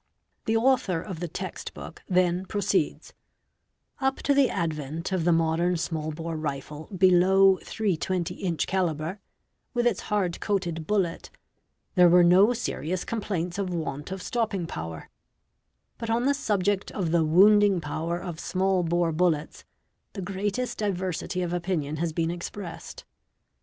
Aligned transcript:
The 0.45 0.57
author 0.57 0.99
of 0.99 1.19
the" 1.19 1.27
Text 1.43 1.75
Book" 1.75 2.01
then 2.09 2.47
proceeds:— 2.47 3.13
"Up 4.01 4.15
to 4.23 4.33
the 4.33 4.49
advent 4.49 5.11
of 5.11 5.25
the 5.25 5.31
modern 5.31 5.77
small 5.77 6.11
bore 6.11 6.35
rifle 6.37 6.85
below 6.97 7.59
°320 7.61 8.39
inch 8.41 8.65
calibre, 8.65 9.19
with 9.75 9.85
its 9.85 9.99
hard 10.09 10.39
coated 10.39 10.87
bullet, 10.87 11.29
there 11.93 12.09
were 12.09 12.23
no 12.23 12.51
serious 12.51 13.03
complaints 13.03 13.59
of 13.59 13.71
want 13.71 14.11
of 14.11 14.23
stopping 14.23 14.65
power; 14.65 15.07
but, 15.99 16.09
on 16.09 16.25
the 16.25 16.33
subject 16.33 16.89
of 16.93 17.11
the 17.11 17.23
wounding 17.23 17.79
power 17.79 18.19
of 18.19 18.39
small 18.39 18.81
bore 18.81 19.11
bullets, 19.11 19.65
the 20.13 20.21
greatest 20.23 20.79
diversity 20.79 21.43
of 21.43 21.53
opinion 21.53 21.97
has 21.97 22.11
been 22.11 22.31
expressed. 22.31 23.05